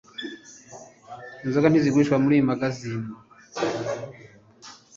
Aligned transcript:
inzoga 1.43 1.67
ntizigurishwa 1.69 2.17
muriyi 2.21 2.47
mangazini 2.47 3.09